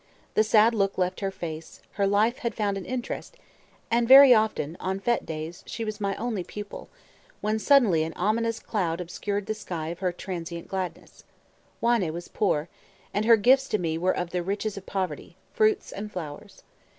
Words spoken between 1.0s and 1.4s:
her